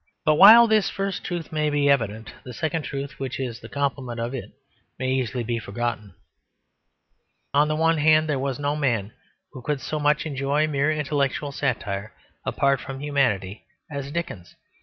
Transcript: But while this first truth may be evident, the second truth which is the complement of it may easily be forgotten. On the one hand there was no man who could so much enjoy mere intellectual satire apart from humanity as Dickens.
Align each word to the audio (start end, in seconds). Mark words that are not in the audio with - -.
But 0.25 0.33
while 0.33 0.65
this 0.65 0.89
first 0.89 1.23
truth 1.23 1.51
may 1.51 1.69
be 1.69 1.87
evident, 1.87 2.33
the 2.43 2.55
second 2.55 2.81
truth 2.81 3.19
which 3.19 3.39
is 3.39 3.59
the 3.59 3.69
complement 3.69 4.19
of 4.19 4.33
it 4.33 4.49
may 4.97 5.11
easily 5.11 5.43
be 5.43 5.59
forgotten. 5.59 6.15
On 7.53 7.67
the 7.67 7.75
one 7.75 7.99
hand 7.99 8.27
there 8.27 8.39
was 8.39 8.57
no 8.57 8.75
man 8.75 9.13
who 9.51 9.61
could 9.61 9.79
so 9.79 9.99
much 9.99 10.25
enjoy 10.25 10.65
mere 10.65 10.91
intellectual 10.91 11.51
satire 11.51 12.13
apart 12.47 12.79
from 12.81 12.99
humanity 12.99 13.63
as 13.91 14.11
Dickens. 14.11 14.55